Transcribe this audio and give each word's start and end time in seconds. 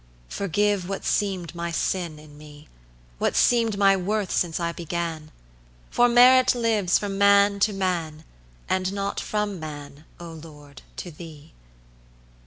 Forgive 0.29 0.89
what 0.89 1.05
seem'd 1.05 1.53
my 1.53 1.69
sin 1.69 2.17
in 2.17 2.35
me; 2.35 2.67
What 3.19 3.35
seem'd 3.35 3.77
my 3.77 3.95
worth 3.95 4.31
since 4.31 4.59
I 4.59 4.71
began; 4.71 5.29
For 5.91 6.09
merit 6.09 6.55
lives 6.55 6.97
from 6.97 7.19
man 7.19 7.59
to 7.59 7.71
man, 7.71 8.23
And 8.67 8.93
not 8.93 9.19
from 9.19 9.59
man, 9.59 10.05
O 10.19 10.31
Lord, 10.31 10.81
to 10.95 11.11
thee. 11.11 11.53